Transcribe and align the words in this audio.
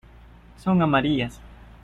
son 0.57 0.81
amarillas. 0.81 1.39